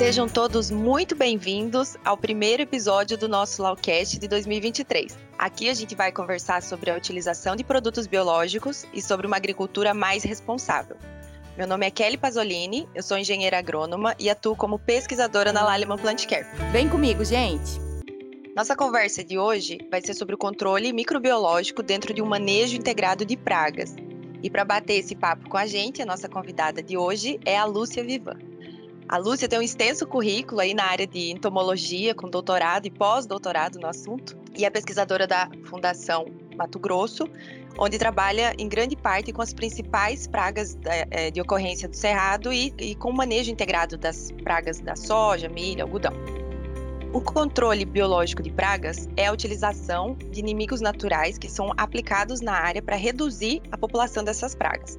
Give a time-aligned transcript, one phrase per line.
[0.00, 5.14] Sejam todos muito bem-vindos ao primeiro episódio do nosso Lawcast de 2023.
[5.36, 9.92] Aqui a gente vai conversar sobre a utilização de produtos biológicos e sobre uma agricultura
[9.92, 10.96] mais responsável.
[11.54, 15.98] Meu nome é Kelly Pasolini, eu sou engenheira agrônoma e atuo como pesquisadora na Lallemand
[15.98, 16.46] Plant Care.
[16.72, 17.78] Vem comigo, gente!
[18.56, 23.26] Nossa conversa de hoje vai ser sobre o controle microbiológico dentro de um manejo integrado
[23.26, 23.94] de pragas.
[24.42, 27.66] E para bater esse papo com a gente, a nossa convidada de hoje é a
[27.66, 28.49] Lúcia Vivan.
[29.10, 33.76] A Lúcia tem um extenso currículo aí na área de entomologia, com doutorado e pós-doutorado
[33.80, 37.24] no assunto, e é pesquisadora da Fundação Mato Grosso,
[37.76, 42.72] onde trabalha em grande parte com as principais pragas é, de ocorrência do cerrado e,
[42.78, 46.12] e com o manejo integrado das pragas da soja, milho, algodão.
[47.12, 52.52] O controle biológico de pragas é a utilização de inimigos naturais que são aplicados na
[52.52, 54.96] área para reduzir a população dessas pragas.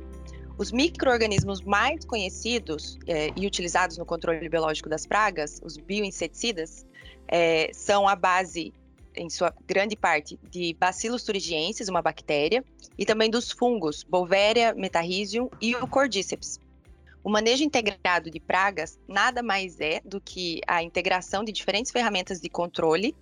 [0.62, 6.86] Os microorganismos mais conhecidos é, e utilizados no controle biológico das pragas, os bioinseticidas,
[7.28, 8.72] é, são a base,
[9.16, 12.64] em sua grande parte, de Bacillus thuringiensis, uma bactéria,
[12.96, 16.60] e também dos fungos Bovéria, Metarrhizium e o Cordyceps.
[17.24, 22.40] O manejo integrado de pragas nada mais é do que a integração de diferentes ferramentas
[22.40, 23.16] de controle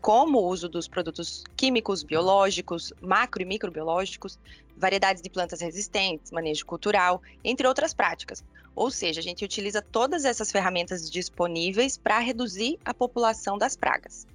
[0.00, 4.38] como o uso dos produtos químicos, biológicos, macro e microbiológicos,
[4.80, 8.42] variedades de plantas resistentes, manejo cultural, entre outras práticas.
[8.74, 14.26] Ou seja, a gente utiliza todas essas ferramentas disponíveis para reduzir a população das pragas.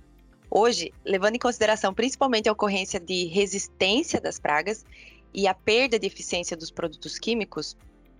[0.49, 4.85] Hoje, levando em consideração principalmente a ocorrência de resistência das pragas
[5.33, 7.75] e a perda de eficiência dos produtos químicos,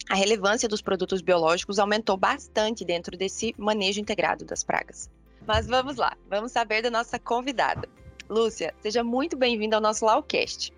[0.10, 5.10] a relevância dos produtos biológicos aumentou bastante dentro desse manejo integrado das pragas.
[5.48, 7.88] Mas vamos lá, vamos saber da nossa convidada.
[8.30, 10.74] Lúcia, seja muito bem-vinda ao nosso Lawcast.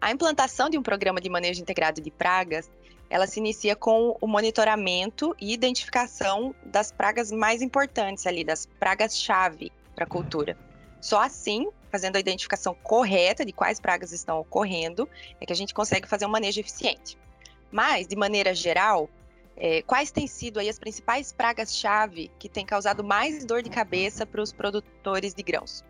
[0.00, 2.70] A implantação de um programa de manejo integrado de pragas,
[3.08, 9.72] ela se inicia com o monitoramento e identificação das pragas mais importantes ali, das pragas-chave
[9.94, 10.56] para a cultura.
[11.00, 15.08] Só assim, fazendo a identificação correta de quais pragas estão ocorrendo,
[15.40, 17.16] é que a gente consegue fazer um manejo eficiente.
[17.70, 19.08] Mas, de maneira geral,
[19.56, 24.26] é, quais têm sido aí as principais pragas-chave que têm causado mais dor de cabeça
[24.26, 25.84] para os produtores de grãos?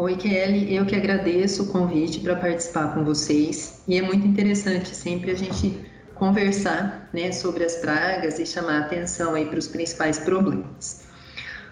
[0.00, 3.82] Oi, Kelly, eu que agradeço o convite para participar com vocês.
[3.88, 5.76] E é muito interessante sempre a gente
[6.14, 11.00] conversar né, sobre as pragas e chamar atenção aí para os principais problemas.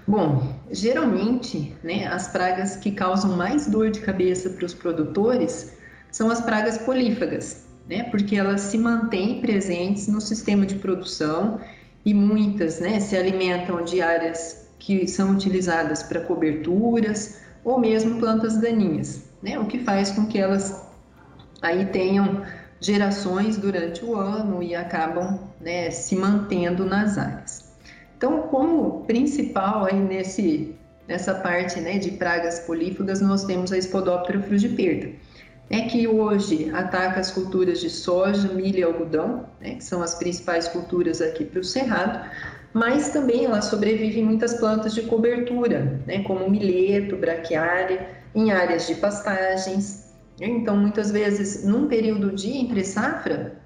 [0.05, 5.77] Bom, geralmente, né, as pragas que causam mais dor de cabeça para os produtores
[6.11, 8.11] são as pragas polífagas, né?
[8.11, 11.61] Porque elas se mantêm presentes no sistema de produção
[12.05, 18.59] e muitas, né, se alimentam de áreas que são utilizadas para coberturas ou mesmo plantas
[18.59, 19.59] daninhas, né?
[19.59, 20.87] O que faz com que elas
[21.61, 22.45] aí tenham
[22.81, 27.75] gerações durante o ano e acabam, né, se mantendo nas áreas.
[28.17, 30.75] Então, como principal aí nesse
[31.09, 35.13] nessa parte, né, de pragas polífagas, nós temos a Spodoptera frugiperda
[35.69, 40.15] é que hoje ataca as culturas de soja, milho e algodão, né, que são as
[40.15, 42.29] principais culturas aqui para o cerrado,
[42.73, 48.87] mas também ela sobrevive em muitas plantas de cobertura, né, como milheto, braquiária, em áreas
[48.87, 50.05] de pastagens.
[50.41, 53.59] Então, muitas vezes, num período de entre safra,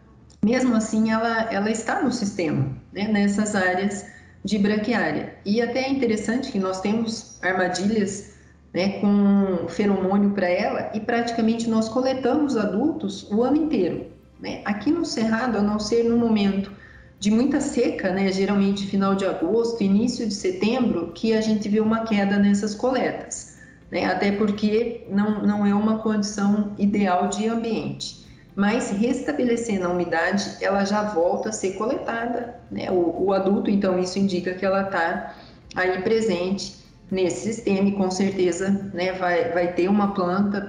[0.43, 4.07] mesmo assim, ela, ela está no sistema, né, nessas áreas
[4.45, 5.35] de braquiária.
[5.45, 8.30] E até é interessante que nós temos armadilhas
[8.73, 14.07] né, com feromônio para ela e praticamente nós coletamos adultos o ano inteiro.
[14.41, 14.63] Né?
[14.65, 16.73] Aqui no Cerrado, a não ser no momento
[17.19, 21.81] de muita seca, né, geralmente final de agosto, início de setembro, que a gente vê
[21.81, 23.59] uma queda nessas coletas,
[23.91, 24.07] né?
[24.07, 28.21] até porque não, não é uma condição ideal de ambiente.
[28.57, 32.57] Mas restabelecendo a umidade, ela já volta a ser coletada.
[32.71, 32.91] Né?
[32.91, 35.35] O, o adulto, então, isso indica que ela está
[35.75, 36.81] aí presente
[37.11, 40.61] nesse sistema e com certeza né, vai, vai ter uma planta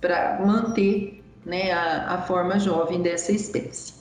[0.00, 3.94] para manter né, a, a forma jovem dessa espécie.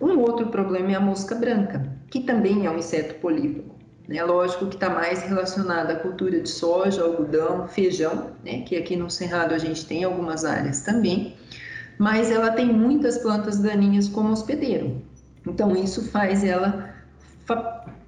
[0.00, 3.74] Um outro problema é a mosca branca, que também é um inseto polífago.
[4.08, 4.22] Né?
[4.24, 8.62] Lógico que está mais relacionada à cultura de soja, algodão, feijão, né?
[8.62, 11.36] que aqui no Cerrado a gente tem algumas áreas também,
[11.98, 15.02] mas ela tem muitas plantas daninhas como hospedeiro.
[15.46, 16.94] Então isso faz ela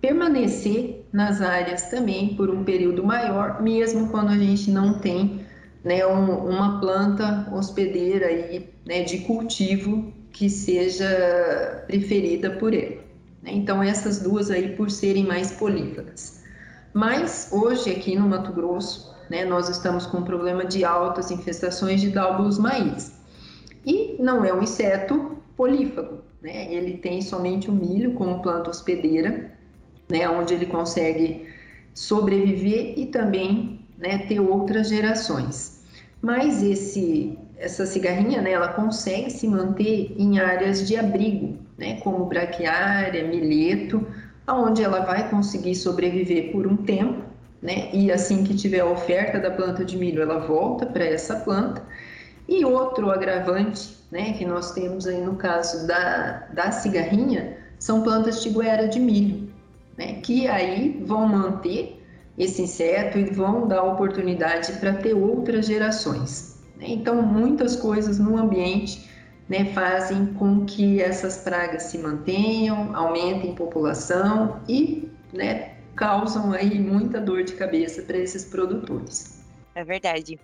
[0.00, 5.44] permanecer nas áreas também por um período maior, mesmo quando a gente não tem
[5.85, 13.00] né, um, uma planta hospedeira aí, né, de cultivo que seja preferida por ele.
[13.43, 13.53] Né?
[13.53, 16.43] Então, essas duas aí por serem mais polífagas.
[16.94, 22.00] Mas hoje aqui no Mato Grosso, né, nós estamos com um problema de altas infestações
[22.00, 23.12] de dálbulos maíz.
[23.85, 26.73] E não é um inseto polífago, né?
[26.73, 29.53] Ele tem somente o milho como planta hospedeira
[30.12, 31.49] né, onde ele consegue
[31.94, 35.82] sobreviver e também né, ter outras gerações.
[36.20, 42.26] Mas esse, essa cigarrinha, né, ela consegue se manter em áreas de abrigo, né, como
[42.26, 44.06] braquiária, milheto,
[44.47, 47.23] aonde ela vai conseguir sobreviver por um tempo,
[47.62, 51.37] né, e assim que tiver a oferta da planta de milho, ela volta para essa
[51.37, 51.82] planta.
[52.47, 58.43] E outro agravante, né, que nós temos aí no caso da, da cigarrinha, são plantas
[58.43, 59.42] de goiara de milho,
[59.97, 62.03] né, que aí vão manter
[62.39, 66.59] esse inseto e vão dar oportunidade para ter outras gerações.
[66.77, 66.87] Né?
[66.89, 69.09] Então, muitas coisas no ambiente
[69.49, 77.21] né, fazem com que essas pragas se mantenham, aumentem população e né, causam aí muita
[77.21, 79.43] dor de cabeça para esses produtores.
[79.75, 80.39] É verdade.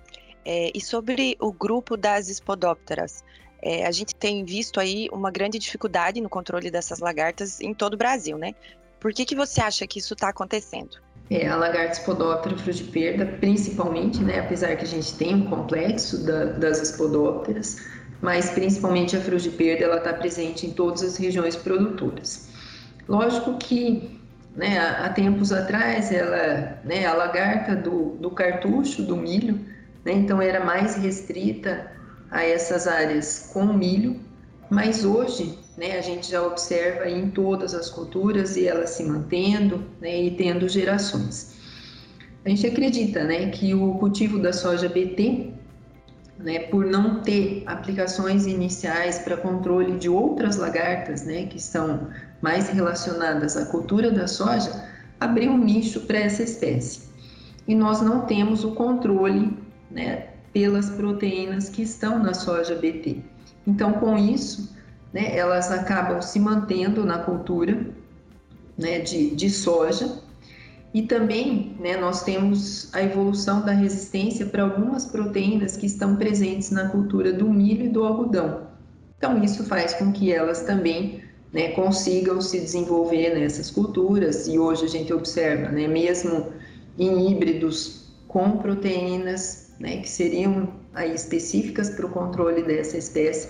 [0.44, 3.24] É, e sobre o grupo das espodópteras,
[3.60, 7.94] é, a gente tem visto aí uma grande dificuldade no controle dessas lagartas em todo
[7.94, 8.54] o Brasil, né?
[9.00, 10.98] Por que, que você acha que isso está acontecendo?
[11.30, 16.44] É, a lagarta espodóptera perda, principalmente, né, apesar que a gente tem um complexo da,
[16.44, 17.76] das espodópteras,
[18.22, 22.48] mas principalmente a perda, ela está presente em todas as regiões produtoras.
[23.06, 24.18] Lógico que
[24.56, 29.60] né, há tempos atrás, ela, né, a lagarta do, do cartucho, do milho,
[30.04, 31.92] né, então era mais restrita
[32.30, 34.18] a essas áreas com milho,
[34.70, 39.84] mas hoje né, a gente já observa em todas as culturas e elas se mantendo
[40.00, 41.56] né, e tendo gerações.
[42.44, 45.52] A gente acredita né, que o cultivo da soja BT,
[46.36, 52.08] né, por não ter aplicações iniciais para controle de outras lagartas né, que estão
[52.42, 54.84] mais relacionadas à cultura da soja,
[55.20, 57.02] abriu um nicho para essa espécie.
[57.68, 59.56] E nós não temos o controle
[59.88, 63.22] né, pelas proteínas que estão na soja BT.
[63.64, 64.76] Então, com isso,
[65.12, 67.86] né, elas acabam se mantendo na cultura
[68.76, 70.20] né, de, de soja.
[70.92, 76.70] E também né, nós temos a evolução da resistência para algumas proteínas que estão presentes
[76.70, 78.68] na cultura do milho e do algodão.
[79.18, 81.22] Então, isso faz com que elas também
[81.52, 84.46] né, consigam se desenvolver nessas culturas.
[84.46, 86.46] E hoje a gente observa, né, mesmo
[86.98, 93.48] em híbridos com proteínas né, que seriam aí específicas para o controle dessa espécie,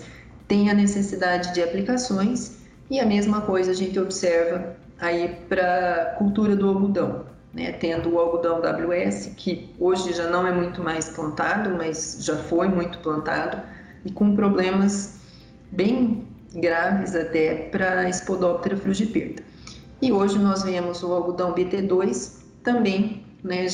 [0.49, 2.57] tem a necessidade de aplicações
[2.89, 7.23] e a mesma coisa a gente observa aí para a cultura do algodão,
[7.53, 7.71] né?
[7.73, 12.67] tendo o algodão WS, que hoje já não é muito mais plantado, mas já foi
[12.67, 13.61] muito plantado,
[14.03, 15.19] e com problemas
[15.71, 19.43] bem graves até para a Spodoptera frugiperda.
[20.01, 23.67] E hoje nós vemos o algodão BT2 também né,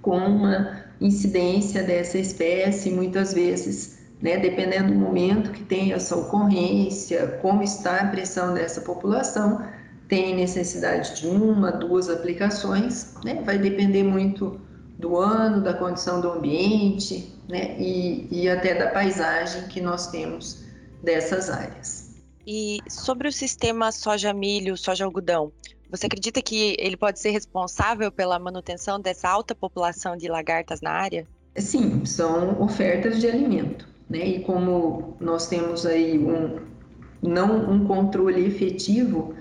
[0.00, 7.38] com uma incidência dessa espécie, muitas vezes né, dependendo do momento que tem essa ocorrência,
[7.42, 9.62] como está a pressão dessa população,
[10.08, 14.60] tem necessidade de uma, duas aplicações, né, vai depender muito
[14.98, 20.64] do ano, da condição do ambiente, né, e, e até da paisagem que nós temos
[21.02, 22.06] dessas áreas.
[22.46, 25.52] E sobre o sistema soja-milho, soja-algodão,
[25.90, 30.90] você acredita que ele pode ser responsável pela manutenção dessa alta população de lagartas na
[30.90, 31.26] área?
[31.56, 34.26] Sim, são ofertas de alimento né?
[34.26, 36.58] E como nós temos aí um
[37.22, 39.34] não um controle efetivo,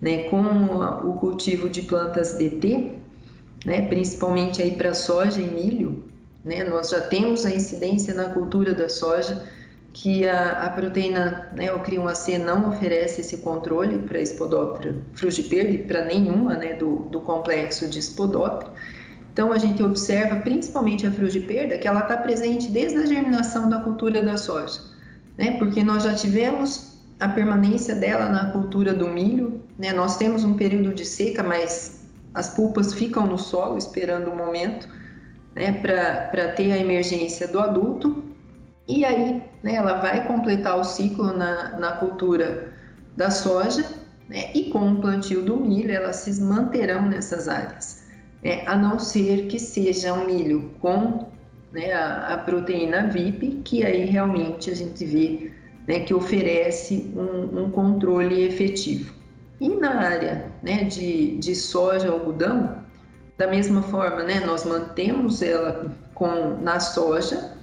[0.00, 2.92] né, com o cultivo de plantas DT,
[3.64, 6.04] né, principalmente aí para soja e milho,
[6.44, 9.42] né, nós já temos a incidência na cultura da soja
[9.92, 15.70] que a, a proteína, né, o crium AC não oferece esse controle para a Spodoptera
[15.70, 18.72] e para nenhuma, né, do, do complexo de Spodoptera.
[19.34, 23.80] Então, a gente observa principalmente a perda que ela está presente desde a germinação da
[23.80, 24.80] cultura da soja,
[25.36, 25.58] né?
[25.58, 29.92] Porque nós já tivemos a permanência dela na cultura do milho, né?
[29.92, 34.88] Nós temos um período de seca, mas as pulpas ficam no solo esperando o momento,
[35.52, 35.72] né?
[35.72, 38.22] Para ter a emergência do adulto.
[38.86, 39.74] E aí, né?
[39.74, 42.72] Ela vai completar o ciclo na, na cultura
[43.16, 43.84] da soja,
[44.28, 44.52] né?
[44.54, 48.03] E com o plantio do milho, elas se manterão nessas áreas
[48.44, 51.26] é, a não ser que seja um milho com
[51.72, 55.50] né, a, a, proteína VIP, que aí realmente a gente vê
[55.88, 59.14] né, que oferece um, um, controle efetivo.
[59.58, 62.84] E na área né, de, de soja, algodão,
[63.38, 67.54] da mesma forma, né, nós mantemos ela com, na soja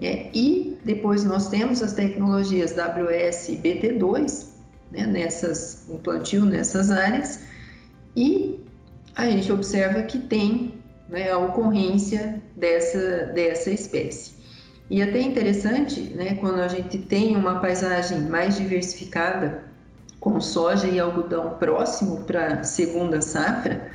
[0.00, 4.48] é, e depois nós temos as tecnologias WS e BT2
[4.92, 7.40] né, nessas, plantio nessas áreas
[8.14, 8.59] e
[9.20, 10.74] a gente observa que tem
[11.08, 14.32] né, a ocorrência dessa, dessa espécie.
[14.88, 19.62] E até interessante, né, quando a gente tem uma paisagem mais diversificada
[20.18, 23.88] com soja e algodão próximo para segunda safra,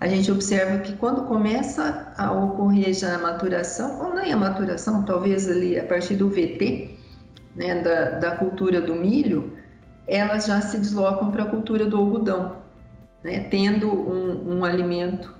[0.00, 5.02] a gente observa que quando começa a ocorrer já a maturação, ou nem a maturação,
[5.02, 6.96] talvez ali a partir do VT,
[7.56, 9.52] né, da, da cultura do milho,
[10.06, 12.56] elas já se deslocam para a cultura do algodão,
[13.22, 15.34] né, tendo um, um alimento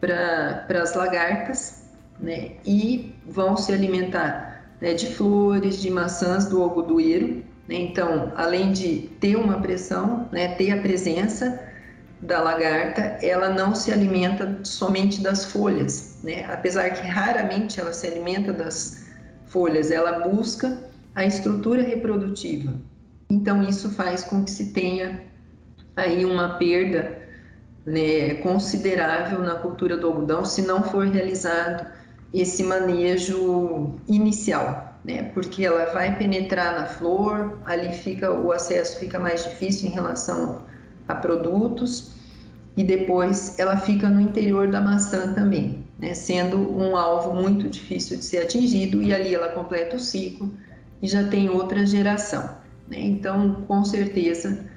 [0.00, 1.84] para as lagartas
[2.20, 7.44] né, e vão se alimentar né, de flores, de maçãs do algodoeiro.
[7.68, 11.68] Né, então, além de ter uma pressão, né, ter a presença
[12.20, 16.44] da lagarta, ela não se alimenta somente das folhas, né?
[16.50, 19.06] apesar que raramente ela se alimenta das
[19.46, 20.78] folhas, ela busca
[21.14, 22.74] a estrutura reprodutiva.
[23.30, 25.22] Então, isso faz com que se tenha
[25.98, 27.18] aí uma perda
[27.84, 31.86] né, considerável na cultura do algodão se não for realizado
[32.32, 35.30] esse manejo inicial, né?
[35.34, 40.62] Porque ela vai penetrar na flor, ali fica o acesso fica mais difícil em relação
[41.06, 42.12] a produtos
[42.76, 46.12] e depois ela fica no interior da maçã também, né?
[46.12, 50.52] Sendo um alvo muito difícil de ser atingido e ali ela completa o ciclo
[51.00, 52.42] e já tem outra geração,
[52.86, 53.00] né?
[53.00, 54.68] Então, com certeza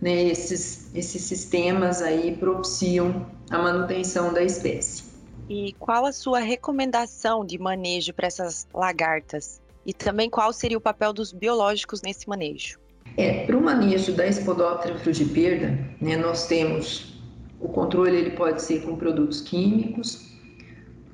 [0.00, 5.04] né, esses, esses sistemas aí propiciam a manutenção da espécie.
[5.48, 9.60] E qual a sua recomendação de manejo para essas lagartas?
[9.84, 12.78] E também qual seria o papel dos biológicos nesse manejo?
[13.16, 17.14] É, para o manejo da Spodoptera frugiperda, né, nós temos
[17.60, 20.34] o controle, ele pode ser com produtos químicos,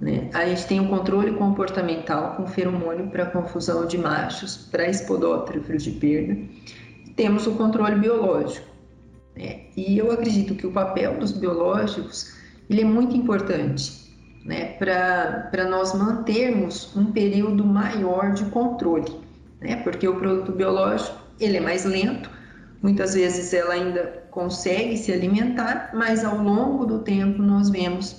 [0.00, 0.30] né?
[0.32, 5.60] A gente tem o um controle comportamental com feromônio para confusão de machos para Spodoptera
[5.62, 6.38] frugiperda.
[7.20, 8.66] Temos o controle biológico,
[9.36, 9.64] né?
[9.76, 12.34] E eu acredito que o papel dos biológicos
[12.70, 14.10] ele é muito importante
[14.42, 14.72] né?
[14.78, 19.20] para nós mantermos um período maior de controle,
[19.60, 19.76] né?
[19.82, 22.30] porque o produto biológico ele é mais lento,
[22.82, 28.16] muitas vezes ela ainda consegue se alimentar, mas ao longo do tempo nós vemos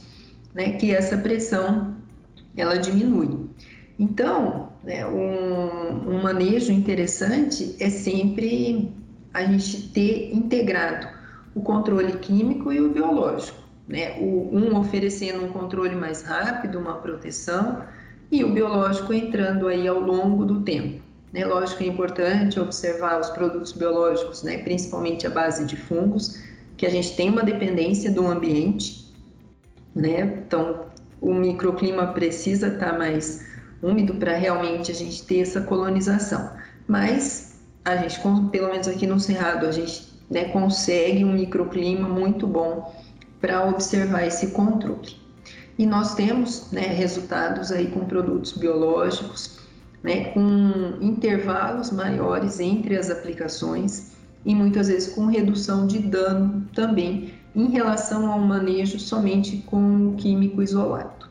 [0.53, 1.96] né, que essa pressão
[2.55, 3.50] ela diminui.
[3.98, 8.92] Então, né, um, um manejo interessante é sempre
[9.34, 11.08] a gente ter integrado
[11.54, 14.18] o controle químico e o biológico, né?
[14.20, 17.84] O, um oferecendo um controle mais rápido, uma proteção,
[18.32, 21.02] e o biológico entrando aí ao longo do tempo.
[21.34, 21.46] Né?
[21.46, 24.60] Lógico é importante observar os produtos biológicos, né?
[24.60, 26.42] principalmente a base de fungos,
[26.78, 29.14] que a gente tem uma dependência do ambiente,
[29.94, 30.42] né?
[30.48, 30.86] Então,
[31.20, 33.50] o microclima precisa estar mais
[33.82, 36.52] úmido para realmente a gente ter essa colonização.
[36.88, 38.20] Mas a gente,
[38.52, 42.94] pelo menos aqui no Cerrado, a gente né, consegue um microclima muito bom
[43.40, 45.20] para observar esse controle.
[45.78, 49.60] E nós temos né, resultados aí com produtos biológicos,
[50.04, 54.12] né, com intervalos maiores entre as aplicações
[54.46, 60.16] e muitas vezes com redução de dano também em relação ao manejo somente com o
[60.16, 61.31] químico isolado.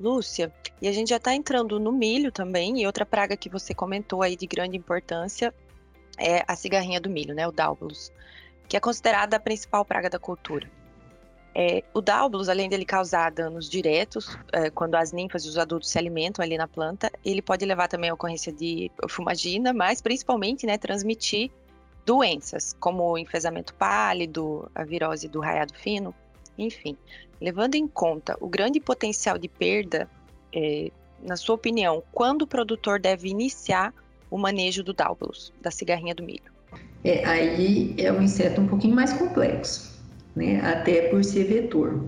[0.00, 3.74] Lúcia, e a gente já está entrando no milho também, e outra praga que você
[3.74, 5.54] comentou aí de grande importância
[6.18, 8.10] é a cigarrinha do milho, né, o Daubulus,
[8.66, 10.70] que é considerada a principal praga da cultura.
[11.54, 15.90] É, o Daubulus, além dele causar danos diretos, é, quando as ninfas e os adultos
[15.90, 20.64] se alimentam ali na planta, ele pode levar também a ocorrência de fumagina, mas principalmente
[20.64, 21.50] né, transmitir
[22.06, 26.14] doenças, como o enfesamento pálido, a virose do raiado fino,
[26.58, 26.96] enfim.
[27.40, 30.08] Levando em conta o grande potencial de perda,
[30.54, 30.90] é,
[31.22, 33.94] na sua opinião, quando o produtor deve iniciar
[34.30, 36.50] o manejo do Daubulus, da cigarrinha do milho.
[37.04, 39.98] É, aí é um inseto um pouquinho mais complexo,
[40.36, 40.60] né?
[40.60, 42.04] até por ser vetor.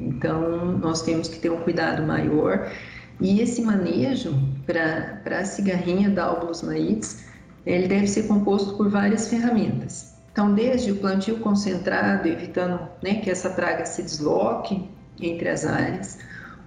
[0.00, 2.72] Então, nós temos que ter um cuidado maior.
[3.20, 4.32] E esse manejo
[4.64, 7.24] para a cigarrinha Daubulus maites,
[7.66, 10.17] ele deve ser composto por várias ferramentas.
[10.38, 14.88] Então, desde o plantio concentrado, evitando né, que essa praga se desloque
[15.20, 16.16] entre as áreas,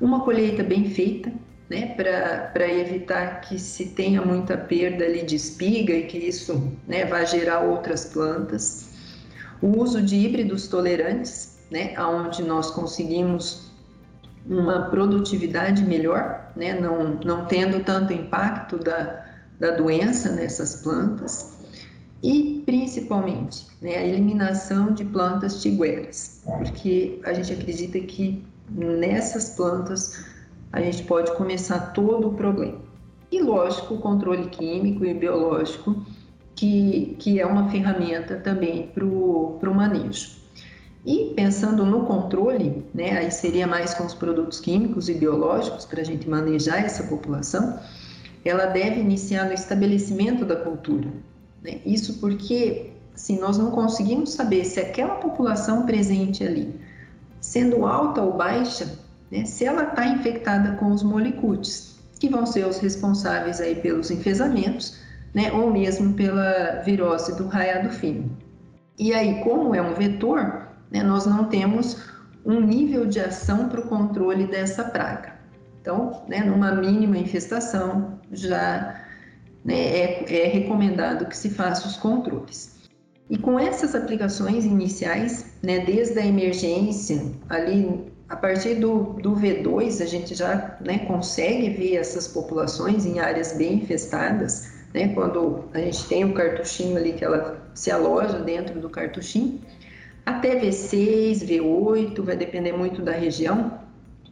[0.01, 1.31] uma colheita bem feita,
[1.69, 7.05] né, para evitar que se tenha muita perda ali de espiga e que isso né,
[7.05, 8.89] vá gerar outras plantas.
[9.61, 13.71] O uso de híbridos tolerantes, né, onde nós conseguimos
[14.45, 19.23] uma produtividade melhor, né, não, não tendo tanto impacto da,
[19.57, 21.60] da doença nessas plantas.
[22.23, 30.23] E, principalmente, né, a eliminação de plantas tigueras, porque a gente acredita que nessas plantas
[30.71, 32.79] a gente pode começar todo o problema.
[33.31, 36.05] E, lógico, o controle químico e biológico,
[36.55, 40.41] que, que é uma ferramenta também para o manejo.
[41.03, 46.01] E pensando no controle, né, aí seria mais com os produtos químicos e biológicos para
[46.01, 47.79] a gente manejar essa população,
[48.45, 51.07] ela deve iniciar no estabelecimento da cultura.
[51.63, 51.79] Né?
[51.85, 56.73] Isso porque assim, nós não conseguimos saber se aquela população presente ali,
[57.39, 58.99] sendo alta ou baixa,
[59.31, 64.11] né, se ela está infectada com os molicutes, que vão ser os responsáveis aí pelos
[64.11, 64.99] enfesamentos,
[65.33, 68.29] né, ou mesmo pela virose do raiado fino.
[68.99, 71.97] E aí, como é um vetor, né, nós não temos
[72.45, 75.35] um nível de ação para o controle dessa praga.
[75.79, 79.00] Então, né, numa mínima infestação, já
[79.63, 82.81] né, é, é recomendado que se faça os controles.
[83.29, 90.01] E com essas aplicações iniciais, né, desde a emergência, ali a partir do, do V2,
[90.01, 95.79] a gente já né, consegue ver essas populações em áreas bem infestadas, né, quando a
[95.79, 99.61] gente tem o cartuchinho ali que ela se aloja dentro do cartuchinho,
[100.25, 103.79] até V6, V8, vai depender muito da região,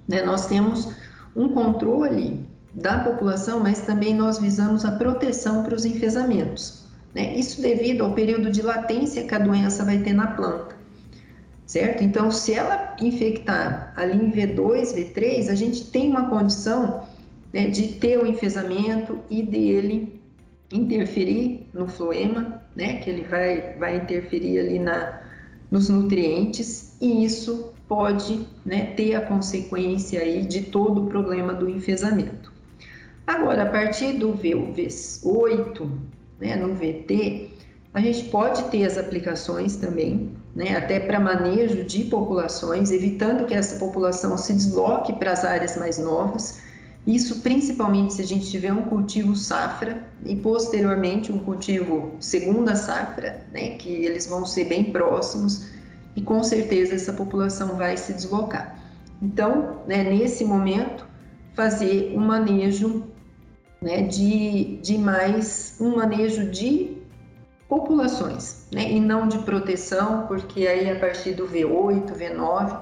[0.07, 0.93] né, nós temos
[1.35, 2.45] um controle
[2.79, 6.85] da população, mas também nós visamos a proteção para os enfesamentos.
[7.13, 7.35] Né?
[7.35, 10.75] Isso devido ao período de latência que a doença vai ter na planta,
[11.65, 12.03] certo?
[12.03, 17.03] Então, se ela infectar ali em V2, V3, a gente tem uma condição
[17.51, 20.21] né, de ter o enfesamento e dele
[20.71, 25.21] interferir no floema, né, que ele vai, vai interferir ali na,
[25.71, 31.67] nos nutrientes, e isso pode né, ter a consequência aí de todo o problema do
[31.67, 32.48] enfesamento.
[33.29, 35.87] Agora, a partir do V8,
[36.39, 37.51] né, no VT,
[37.93, 43.53] a gente pode ter as aplicações também, né, até para manejo de populações, evitando que
[43.53, 46.59] essa população se desloque para as áreas mais novas.
[47.05, 53.45] Isso principalmente se a gente tiver um cultivo safra e posteriormente um cultivo segunda safra,
[53.53, 55.67] né, que eles vão ser bem próximos
[56.15, 58.75] e com certeza essa população vai se deslocar.
[59.21, 61.07] Então, né, nesse momento,
[61.53, 63.03] fazer um manejo
[63.81, 66.97] né, de, de mais um manejo de
[67.67, 72.79] populações, né, e não de proteção, porque aí a partir do V8, V9,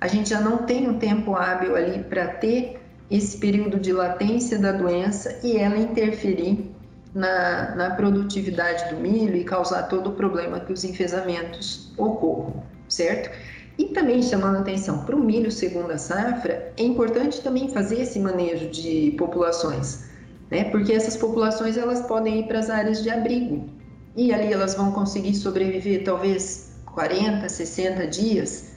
[0.00, 2.80] a gente já não tem um tempo hábil ali para ter
[3.10, 6.70] esse período de latência da doença e ela interferir
[7.14, 13.30] na, na produtividade do milho e causar todo o problema que os enfesamentos ocorram, certo?
[13.76, 18.68] E também chamando atenção para o milho segunda safra, é importante também fazer esse manejo
[18.68, 20.07] de populações
[20.50, 20.64] né?
[20.64, 23.68] Porque essas populações elas podem ir para as áreas de abrigo
[24.16, 28.72] e ali elas vão conseguir sobreviver talvez 40, 60 dias,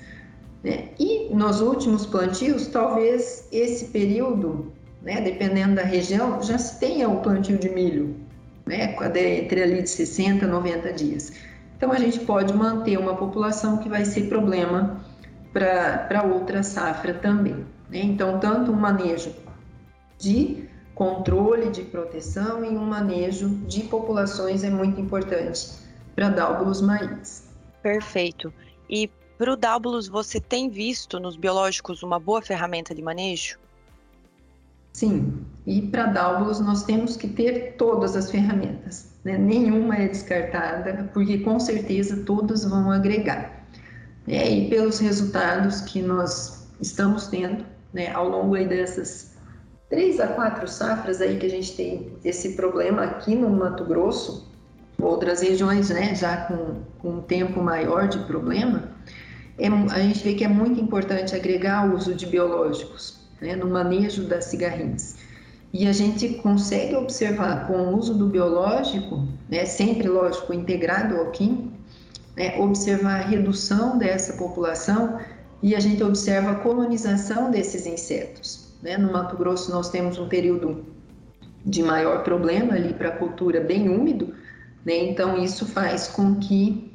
[0.63, 0.89] né?
[0.99, 7.21] E nos últimos plantios, talvez esse período, né, dependendo da região, já se tenha o
[7.21, 8.15] plantio de milho,
[8.65, 8.95] né,
[9.37, 11.33] entre ali de 60 a 90 dias.
[11.75, 15.03] Então a gente pode manter uma população que vai ser problema
[15.51, 17.65] para outra safra também.
[17.89, 18.01] Né?
[18.03, 19.33] Então, tanto um manejo
[20.19, 20.69] de
[21.01, 25.71] controle de proteção e um manejo de populações é muito importante
[26.15, 27.43] para dálbulos maíz.
[27.81, 28.53] Perfeito.
[28.87, 33.57] E para o dálbulos, você tem visto nos biológicos uma boa ferramenta de manejo?
[34.93, 39.39] Sim, e para dálbulos nós temos que ter todas as ferramentas, né?
[39.39, 43.65] nenhuma é descartada, porque com certeza todas vão agregar.
[44.27, 49.30] É, e pelos resultados que nós estamos tendo né, ao longo dessas
[49.91, 54.49] três a quatro safras aí que a gente tem esse problema aqui no Mato Grosso,
[54.97, 58.89] outras regiões, né, já com, com um tempo maior de problema,
[59.59, 63.69] é, a gente vê que é muito importante agregar o uso de biológicos né, no
[63.69, 65.17] manejo das cigarrinhas.
[65.73, 71.31] E a gente consegue observar com o uso do biológico, né, sempre, lógico, integrado ao
[71.31, 71.69] químico,
[72.37, 75.19] né, observar a redução dessa população
[75.61, 78.70] e a gente observa a colonização desses insetos.
[78.81, 78.97] Né?
[78.97, 80.85] No Mato Grosso, nós temos um período
[81.65, 84.33] de maior problema ali para a cultura bem úmido,
[84.83, 84.97] né?
[84.97, 86.91] então isso faz com que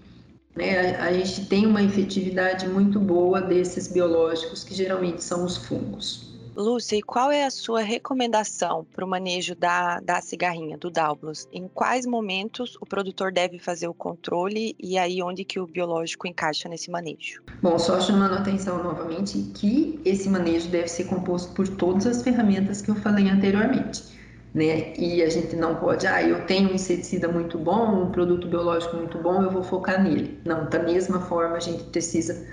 [0.56, 5.56] né, a, a gente tenha uma efetividade muito boa desses biológicos, que geralmente são os
[5.56, 6.35] fungos.
[6.56, 11.46] Lúcia, e qual é a sua recomendação para o manejo da, da cigarrinha, do Daublos?
[11.52, 16.26] Em quais momentos o produtor deve fazer o controle e aí onde que o biológico
[16.26, 17.42] encaixa nesse manejo?
[17.62, 22.22] Bom, só chamando a atenção novamente que esse manejo deve ser composto por todas as
[22.22, 24.16] ferramentas que eu falei anteriormente.
[24.54, 24.94] Né?
[24.96, 28.96] E a gente não pode, ah, eu tenho um inseticida muito bom, um produto biológico
[28.96, 30.40] muito bom, eu vou focar nele.
[30.46, 32.46] Não, da mesma forma a gente precisa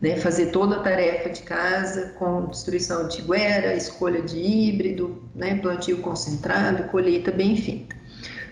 [0.00, 3.22] né, fazer toda a tarefa de casa com destruição de
[3.76, 7.96] escolha de híbrido, né, plantio concentrado, colheita bem feita.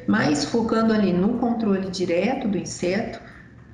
[0.06, 3.20] Mas focando ali no controle direto do inseto,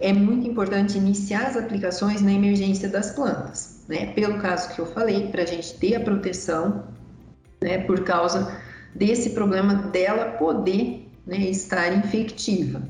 [0.00, 4.12] é muito importante iniciar as aplicações na emergência das plantas, né?
[4.14, 6.88] Pelo caso que eu falei, para a gente ter a proteção,
[7.62, 7.78] né?
[7.78, 8.60] Por causa
[8.94, 12.82] desse problema dela poder né, estar infectiva.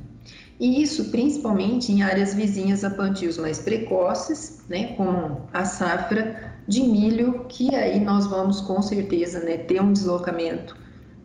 [0.63, 6.83] E isso principalmente em áreas vizinhas a plantios mais precoces, né, como a safra de
[6.83, 10.77] milho, que aí nós vamos com certeza né, ter um deslocamento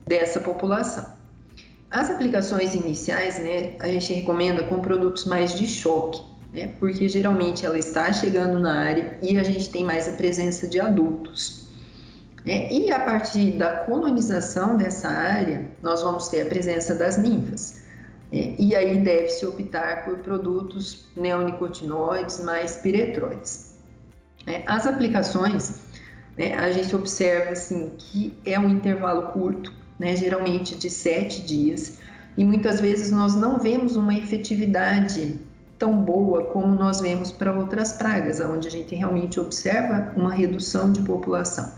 [0.08, 1.06] dessa população.
[1.92, 6.20] As aplicações iniciais, né, a gente recomenda com produtos mais de choque,
[6.52, 10.68] né, porque geralmente ela está chegando na área e a gente tem mais a presença
[10.68, 11.68] de adultos.
[12.44, 17.86] É, e a partir da colonização dessa área, nós vamos ter a presença das ninfas.
[18.32, 23.76] É, e aí deve-se optar por produtos neonicotinoides mais piretroides.
[24.46, 25.82] É, as aplicações,
[26.38, 32.00] né, a gente observa assim, que é um intervalo curto, né, geralmente de sete dias,
[32.38, 35.40] e muitas vezes nós não vemos uma efetividade
[35.80, 40.92] tão boa como nós vemos para outras pragas, onde a gente realmente observa uma redução
[40.92, 41.72] de população.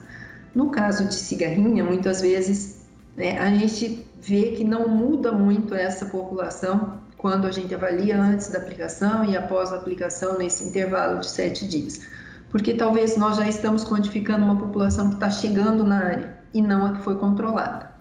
[0.53, 6.05] No caso de cigarrinha, muitas vezes né, a gente vê que não muda muito essa
[6.05, 11.29] população quando a gente avalia antes da aplicação e após a aplicação nesse intervalo de
[11.29, 12.01] sete dias.
[12.49, 16.85] Porque talvez nós já estamos quantificando uma população que está chegando na área e não
[16.85, 17.91] a que foi controlada.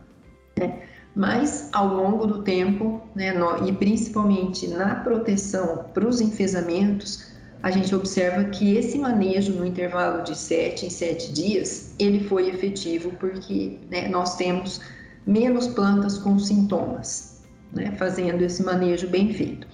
[0.58, 0.82] Né?
[1.14, 3.34] Mas ao longo do tempo, né,
[3.66, 10.22] e principalmente na proteção para os enfesamentos, a gente observa que esse manejo no intervalo
[10.22, 14.80] de 7 em 7 dias, ele foi efetivo porque né, nós temos
[15.28, 19.66] menos plantas com sintomas, né, fazendo esse manejo bem feito.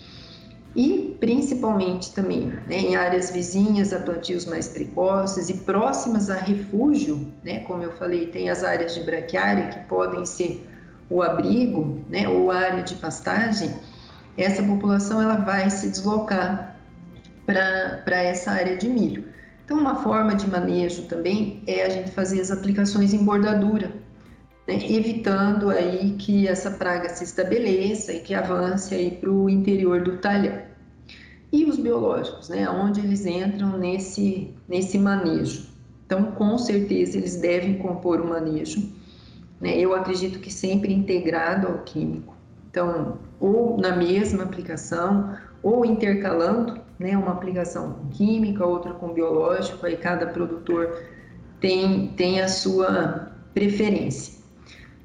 [0.74, 7.32] E principalmente também né, em áreas vizinhas a plantios mais precoces e próximas a refúgio,
[7.44, 10.68] né, como eu falei, tem as áreas de braquiária que podem ser
[11.08, 13.72] o abrigo né, ou área de pastagem,
[14.36, 16.76] essa população ela vai se deslocar
[17.46, 19.26] para essa área de milho.
[19.64, 23.92] Então, uma forma de manejo também é a gente fazer as aplicações em bordadura,
[24.66, 30.02] né, evitando aí que essa praga se estabeleça e que avance aí para o interior
[30.02, 30.58] do talhão.
[31.52, 35.68] E os biológicos, né, onde eles entram nesse, nesse manejo.
[36.06, 38.92] Então, com certeza, eles devem compor o manejo.
[39.60, 42.34] Né, eu acredito que sempre integrado ao químico.
[42.70, 49.96] Então, ou na mesma aplicação, ou intercalando né, uma aplicação química, outra com biológico, aí
[49.96, 51.02] cada produtor
[51.60, 54.33] tem, tem a sua preferência.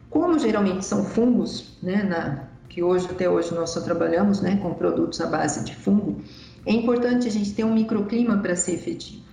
[0.10, 4.74] Como geralmente são fungos, né, na, que hoje até hoje nós só trabalhamos né, com
[4.74, 6.22] produtos à base de fungo,
[6.66, 9.24] é importante a gente ter um microclima para ser efetivo.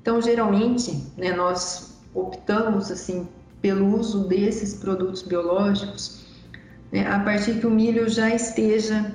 [0.00, 3.28] Então, geralmente, né, nós optamos assim
[3.60, 6.22] pelo uso desses produtos biológicos
[6.90, 9.10] né, a partir que o milho já esteja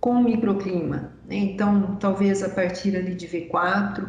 [0.00, 1.12] com microclima.
[1.28, 1.36] Né?
[1.36, 4.08] Então, talvez a partir ali de V4,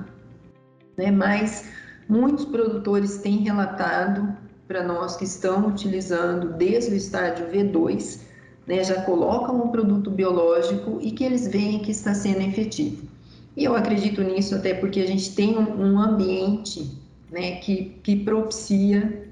[0.97, 1.11] né?
[1.11, 1.69] mas
[2.09, 4.35] muitos produtores têm relatado
[4.67, 8.21] para nós que estão utilizando desde o estágio V2,
[8.65, 8.83] né?
[8.83, 13.07] já colocam um produto biológico e que eles veem que está sendo efetivo.
[13.55, 16.99] E eu acredito nisso até porque a gente tem um, ambiente
[17.31, 19.31] né, que, que propicia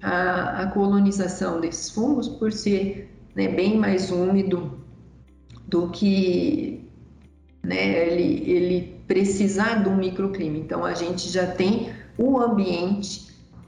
[0.00, 4.78] a, a colonização desses fungos por ser né, bem mais úmido
[5.66, 6.84] do que
[7.62, 10.58] né, ele, ele precisar um microclima.
[10.58, 13.26] Então, a gente já tem o ambiente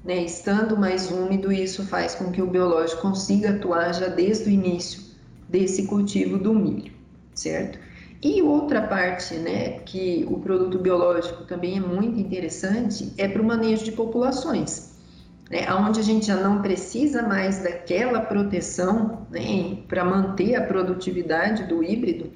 [0.08, 4.50] né, estando mais úmido isso faz com que o biológico consiga atuar já desde o
[4.50, 5.02] início
[5.46, 6.90] desse cultivo do milho,
[7.34, 7.78] certo?
[8.22, 13.44] E outra parte, né, que o produto biológico também é muito interessante, é para o
[13.44, 14.96] manejo de populações
[15.50, 21.64] né, onde a gente já não precisa mais daquela proteção né, para manter a produtividade
[21.64, 22.32] do híbrido,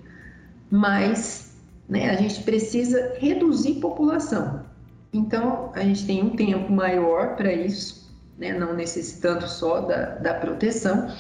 [0.71, 1.57] mas
[1.89, 4.72] né, a gente precisa reduzir população.
[5.13, 10.35] Então, a gente tem um tempo maior para isso, né, não necessitando só da, da
[10.35, 11.15] proteção,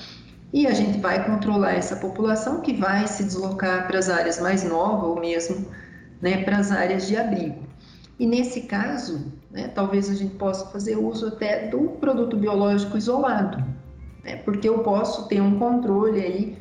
[0.52, 4.64] e a gente vai controlar essa população que vai se deslocar para as áreas mais
[4.64, 5.66] novas ou mesmo
[6.20, 7.62] né, para as áreas de abrigo.
[8.18, 13.58] E nesse caso, né, talvez a gente possa fazer uso até do produto biológico isolado,
[14.24, 16.58] né, porque eu posso ter um controle aí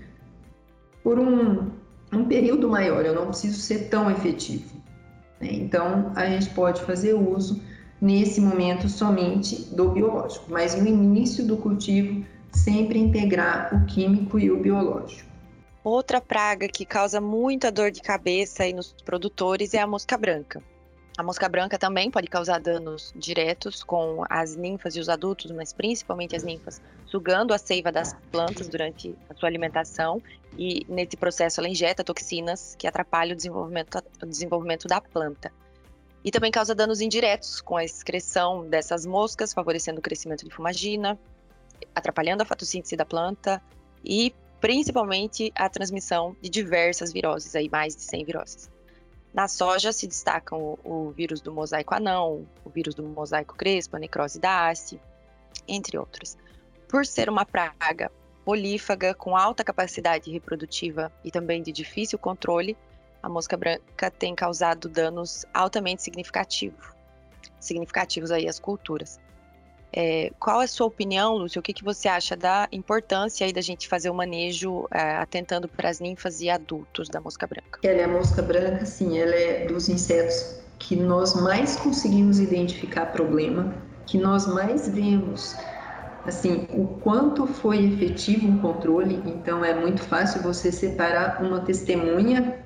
[1.03, 1.69] por um,
[2.11, 4.80] um período maior, eu não preciso ser tão efetivo.
[5.41, 5.49] Né?
[5.51, 7.61] Então, a gente pode fazer uso
[7.99, 14.51] nesse momento somente do biológico, mas no início do cultivo, sempre integrar o químico e
[14.51, 15.29] o biológico.
[15.83, 20.61] Outra praga que causa muita dor de cabeça aí nos produtores é a mosca branca.
[21.21, 25.71] A mosca branca também pode causar danos diretos com as ninfas e os adultos, mas
[25.71, 30.19] principalmente as ninfas, sugando a seiva das plantas durante a sua alimentação
[30.57, 35.53] e nesse processo ela injeta toxinas que atrapalham o desenvolvimento, o desenvolvimento da planta.
[36.25, 41.19] E também causa danos indiretos com a excreção dessas moscas, favorecendo o crescimento de fumagina,
[41.93, 43.61] atrapalhando a fotossíntese da planta
[44.03, 48.80] e principalmente a transmissão de diversas viroses, aí mais de 100 viroses.
[49.33, 53.95] Na soja se destacam o, o vírus do mosaico anão, o vírus do mosaico crespo,
[53.95, 54.99] a necrose da haste,
[55.67, 56.37] entre outros.
[56.87, 58.11] Por ser uma praga
[58.43, 62.75] polífaga com alta capacidade reprodutiva e também de difícil controle,
[63.23, 66.85] a mosca branca tem causado danos altamente significativos,
[67.59, 69.19] significativos aí às culturas.
[69.93, 71.59] É, qual é a sua opinião, Lúcio?
[71.59, 75.67] O que, que você acha da importância aí da gente fazer o manejo é, atentando
[75.67, 77.79] para as ninfas e adultos da mosca branca?
[77.83, 83.07] Ela é a mosca branca, sim, ela é dos insetos que nós mais conseguimos identificar
[83.07, 83.75] problema,
[84.05, 85.55] que nós mais vemos
[86.25, 92.63] assim, o quanto foi efetivo o controle, então é muito fácil você separar uma testemunha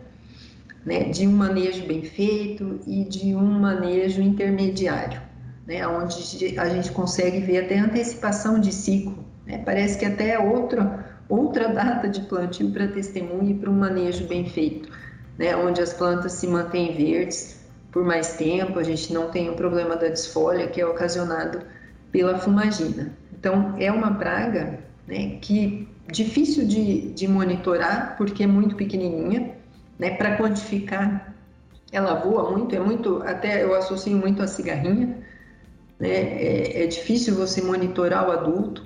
[0.85, 5.21] né, de um manejo bem feito e de um manejo intermediário
[5.65, 9.25] né, onde a gente consegue ver até antecipação de ciclo.
[9.45, 9.61] Né?
[9.65, 14.27] Parece que até é outra, outra data de plantio para testemunho e para um manejo
[14.27, 14.89] bem feito,
[15.37, 15.55] né?
[15.55, 19.95] onde as plantas se mantêm verdes por mais tempo, a gente não tem o problema
[19.95, 21.61] da desfolha, que é ocasionado
[22.11, 23.13] pela fumagina.
[23.31, 29.55] Então, é uma praga né, que difícil de, de monitorar, porque é muito pequenininha,
[29.97, 31.33] né, para quantificar,
[31.89, 35.17] ela voa muito, é muito, até eu associo muito a cigarrinha?
[35.99, 38.83] É, é difícil você monitorar o adulto,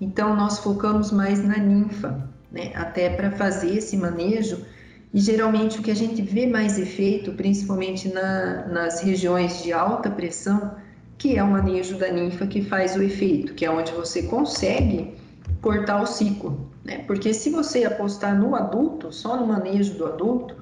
[0.00, 2.72] então nós focamos mais na ninfa, né?
[2.74, 4.64] até para fazer esse manejo.
[5.12, 10.08] E geralmente o que a gente vê mais efeito, principalmente na, nas regiões de alta
[10.10, 10.76] pressão,
[11.18, 15.14] que é o manejo da ninfa que faz o efeito, que é onde você consegue
[15.60, 16.70] cortar o ciclo.
[16.84, 16.98] Né?
[17.06, 20.56] Porque se você apostar no adulto, só no manejo do adulto,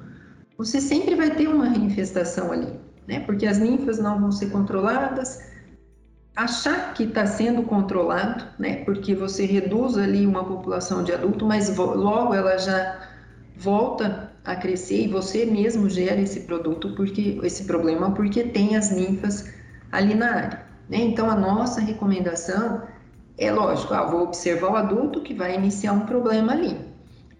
[0.57, 2.73] você sempre vai ter uma reinfestação ali,
[3.07, 3.21] né?
[3.21, 5.41] porque as ninfas não vão ser controladas,
[6.39, 8.85] achar que está sendo controlado, né?
[8.85, 12.97] Porque você reduz ali uma população de adulto, mas logo ela já
[13.57, 18.93] volta a crescer e você mesmo gera esse produto porque esse problema porque tem as
[18.93, 19.53] ninfas
[19.91, 20.99] ali na área, né?
[20.99, 22.83] Então a nossa recomendação
[23.37, 26.79] é lógico, ah, vou observar o adulto que vai iniciar um problema ali,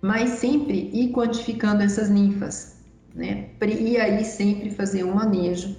[0.03, 2.75] mas sempre ir quantificando essas ninfas,
[3.15, 3.51] né?
[3.63, 5.77] E aí sempre fazer um manejo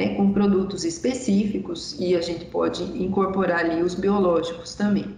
[0.00, 5.14] né, com produtos específicos e a gente pode incorporar ali os biológicos também.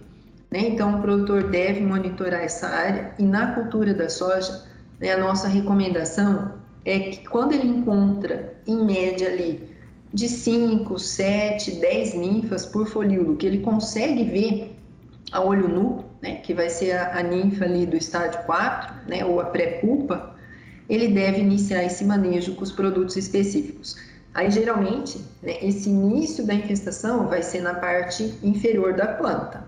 [0.51, 0.67] Né?
[0.67, 4.65] Então, o produtor deve monitorar essa área e na cultura da soja,
[4.99, 9.69] né, a nossa recomendação é que quando ele encontra, em média ali,
[10.13, 14.75] de 5, 7, 10 ninfas por folíolo, que ele consegue ver
[15.31, 19.23] a olho nu, né, que vai ser a, a ninfa ali do estágio 4, né,
[19.23, 20.35] ou a pré-pupa,
[20.89, 23.95] ele deve iniciar esse manejo com os produtos específicos.
[24.33, 29.63] Aí, geralmente, né, esse início da infestação vai ser na parte inferior da planta.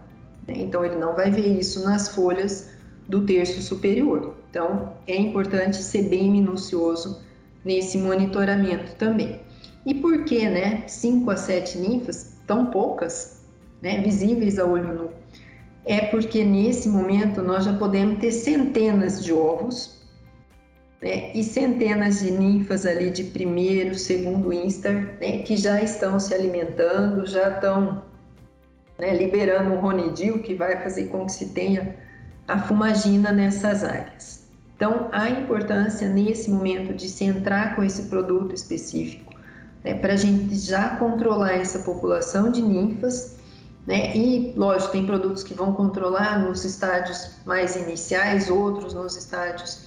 [0.47, 0.55] Né?
[0.57, 2.69] Então, ele não vai ver isso nas folhas
[3.07, 4.33] do terço superior.
[4.49, 7.21] Então, é importante ser bem minucioso
[7.63, 9.39] nesse monitoramento também.
[9.85, 13.41] E por que, né, 5 a 7 ninfas, tão poucas,
[13.81, 15.09] né, visíveis a olho nu?
[15.85, 19.95] É porque nesse momento nós já podemos ter centenas de ovos
[21.05, 26.33] né, e centenas de ninfas ali de primeiro, segundo instar, né, que já estão se
[26.33, 28.01] alimentando, já estão
[28.97, 31.95] né, liberando o ronidil, que vai fazer com que se tenha
[32.47, 34.47] a fumagina nessas áreas.
[34.75, 39.31] Então, a importância nesse momento de se entrar com esse produto específico,
[39.83, 43.35] né, para a gente já controlar essa população de ninfas,
[43.85, 49.84] né, e, lógico, tem produtos que vão controlar nos estádios mais iniciais, outros nos estádios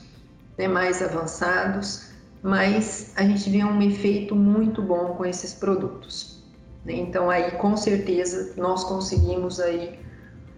[0.59, 2.11] né, mais avançados,
[2.42, 6.42] mas a gente vê um efeito muito bom com esses produtos.
[6.85, 6.94] Né?
[6.94, 9.99] Então aí com certeza nós conseguimos aí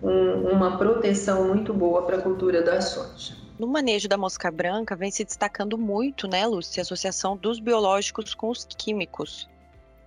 [0.03, 3.39] um, uma proteção muito boa para a cultura da soja.
[3.59, 8.35] No manejo da mosca branca vem se destacando muito, né, Lúcia, a associação dos biológicos
[8.35, 9.47] com os químicos.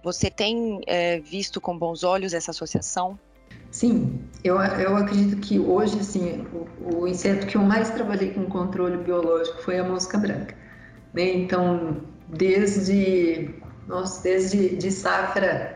[0.04, 3.18] Você tem é, visto com bons olhos essa associação?
[3.74, 8.46] Sim, eu, eu acredito que hoje, assim, o, o, inseto que eu mais trabalhei com
[8.46, 10.54] controle biológico foi a mosca branca.
[11.12, 11.34] Né?
[11.34, 13.50] Então, desde,
[13.88, 15.76] nossa, desde de safra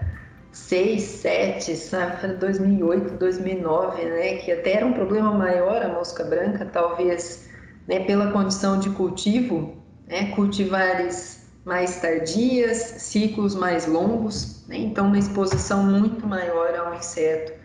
[0.51, 6.65] 6, 7, safra 2008, 2009, né, que até era um problema maior a mosca branca,
[6.65, 7.49] talvez
[7.87, 9.75] né, pela condição de cultivo,
[10.07, 17.56] né, cultivares mais tardias, ciclos mais longos, né, então uma exposição muito maior ao inseto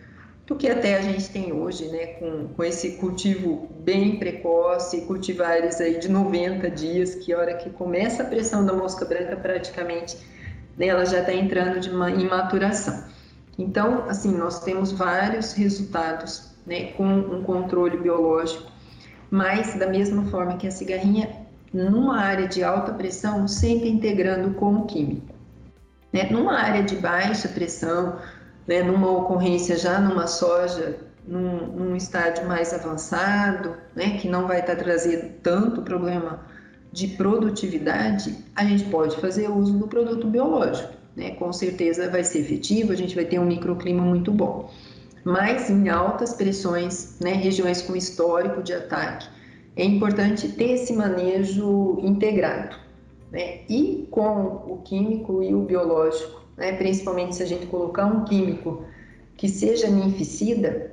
[0.45, 5.79] do que até a gente tem hoje, né, com, com esse cultivo bem precoce, cultivares
[5.79, 10.17] aí de 90 dias, que a hora que começa a pressão da mosca branca, praticamente,
[10.77, 13.05] né, ela já está entrando de uma, em maturação.
[13.57, 18.69] Então, assim, nós temos vários resultados, né, com um controle biológico,
[19.31, 21.29] mas da mesma forma que a cigarrinha,
[21.73, 25.33] numa área de alta pressão, sempre integrando com o químico.
[26.11, 26.29] Né?
[26.29, 28.19] Numa área de baixa pressão,
[28.67, 30.97] né, numa ocorrência já numa soja,
[31.27, 36.41] num, num estágio mais avançado, né, que não vai estar trazendo tanto problema
[36.91, 40.93] de produtividade, a gente pode fazer uso do produto biológico.
[41.15, 41.31] Né?
[41.31, 44.69] Com certeza vai ser efetivo, a gente vai ter um microclima muito bom.
[45.23, 49.27] Mas em altas pressões, né, regiões com histórico de ataque,
[49.75, 52.75] é importante ter esse manejo integrado.
[53.31, 53.61] Né?
[53.67, 56.73] E com o químico e o biológico, né?
[56.73, 58.85] principalmente se a gente colocar um químico
[59.37, 60.91] que seja ninficida,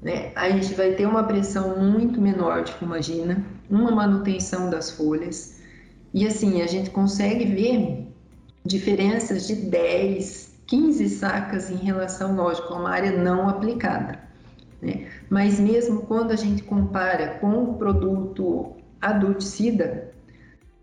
[0.00, 0.32] né?
[0.34, 5.60] a gente vai ter uma pressão muito menor de fumagina, uma manutenção das folhas,
[6.14, 8.06] e assim, a gente consegue ver
[8.64, 14.18] diferenças de 10, 15 sacas em relação, lógico, a uma área não aplicada.
[14.80, 15.06] Né?
[15.30, 20.12] Mas mesmo quando a gente compara com o produto adulticida,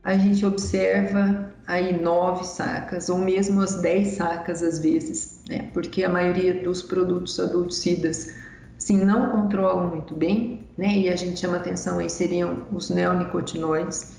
[0.03, 5.69] a gente observa aí nove sacas, ou mesmo as dez sacas às vezes, né?
[5.73, 8.33] porque a maioria dos produtos adulticidas
[8.77, 10.87] assim, não controlam muito bem, né?
[10.87, 14.17] e a gente chama atenção aí seriam os neonicotinoides,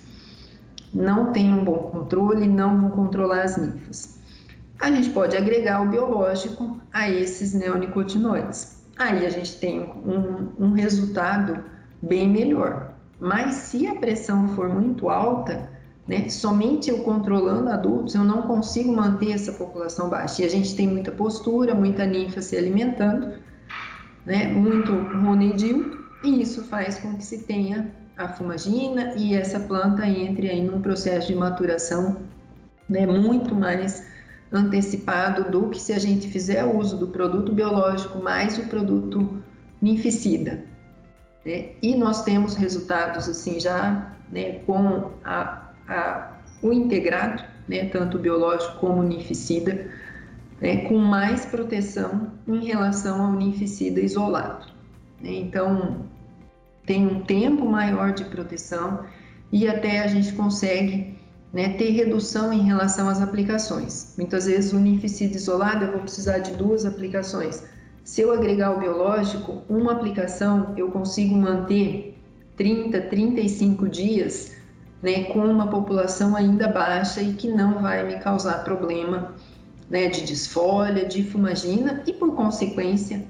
[0.92, 4.18] não tem um bom controle, não vão controlar as ninfas.
[4.80, 8.82] A gente pode agregar o biológico a esses neonicotinoides.
[8.98, 11.62] Aí a gente tem um, um resultado
[12.02, 12.94] bem melhor.
[13.20, 15.69] Mas se a pressão for muito alta,
[16.10, 20.42] né, somente eu controlando adultos, eu não consigo manter essa população baixa.
[20.42, 23.34] E a gente tem muita postura, muita ninfa se alimentando,
[24.26, 30.04] né, muito ronidil, e isso faz com que se tenha a fumagina e essa planta
[30.04, 32.16] entre aí num processo de maturação
[32.88, 34.04] né, muito mais
[34.52, 39.40] antecipado do que se a gente fizer uso do produto biológico mais o produto
[39.80, 40.64] ninficida.
[41.46, 41.68] Né?
[41.80, 45.69] E nós temos resultados assim já né, com a,
[46.62, 49.88] o integrado, né, tanto biológico como ninficida,
[50.60, 54.66] né, com mais proteção em relação ao ninficida isolado.
[55.20, 55.32] Né?
[55.32, 56.04] Então,
[56.84, 59.04] tem um tempo maior de proteção
[59.52, 61.18] e até a gente consegue
[61.52, 64.14] né, ter redução em relação às aplicações.
[64.16, 67.64] Muitas vezes o ninficida isolado eu vou precisar de duas aplicações.
[68.04, 72.16] Se eu agregar o biológico, uma aplicação eu consigo manter
[72.56, 74.59] 30, 35 dias
[75.02, 79.34] né, com uma população ainda baixa e que não vai me causar problema
[79.88, 83.24] né, de desfolha, de fumagina e, por consequência,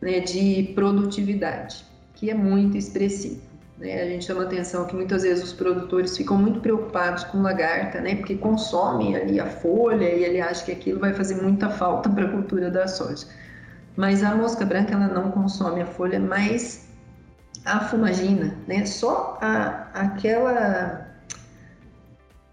[0.00, 3.40] né, de produtividade que é muito expressivo.
[3.76, 4.00] Né?
[4.00, 8.14] A gente chama atenção que muitas vezes os produtores ficam muito preocupados com lagarta, né?
[8.14, 12.26] porque consomem ali a folha e ele acha que aquilo vai fazer muita falta para
[12.26, 13.26] a cultura da soja.
[13.96, 16.88] Mas a mosca branca ela não consome a folha, mas
[17.64, 18.86] a fumagina, né?
[18.86, 21.01] Só a, aquela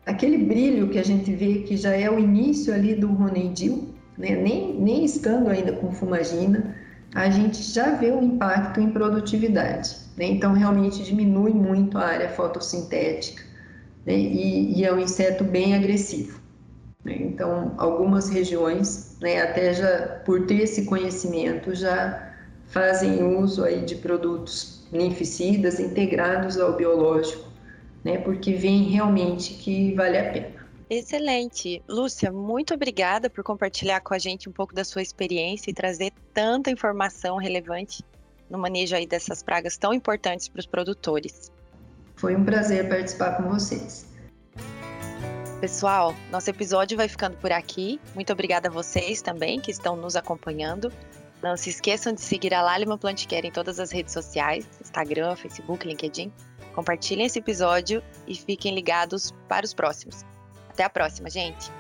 [0.10, 4.36] aquele brilho que a gente vê que já é o início ali do ronendil, né?
[4.36, 6.76] Nem, nem estando ainda com fumagina,
[7.14, 9.96] a gente já vê um impacto em produtividade.
[10.18, 10.26] Né?
[10.26, 13.44] Então, realmente diminui muito a área fotossintética
[14.06, 14.14] né?
[14.14, 16.40] e, e, é um inseto bem agressivo.
[17.04, 17.18] Né?
[17.22, 22.34] Então, algumas regiões, né, até já por ter esse conhecimento, já
[22.68, 27.49] fazem uso aí de produtos linficidas integrados ao biológico,
[28.04, 30.60] né, porque veem realmente que vale a pena.
[30.90, 31.84] Excelente.
[31.88, 36.12] Lúcia, muito obrigada por compartilhar com a gente um pouco da sua experiência e trazer
[36.34, 38.04] tanta informação relevante
[38.50, 41.52] no manejo aí dessas pragas tão importantes para os produtores.
[42.16, 44.08] Foi um prazer participar com vocês.
[45.62, 48.00] Pessoal, nosso episódio vai ficando por aqui.
[48.16, 50.92] Muito obrigada a vocês também que estão nos acompanhando.
[51.44, 55.88] Não se esqueçam de seguir a Lálima Planticare em todas as redes sociais, Instagram, Facebook,
[55.88, 56.32] LinkedIn.
[56.74, 60.24] Compartilhem esse episódio e fiquem ligados para os próximos.
[60.70, 61.79] Até a próxima, gente!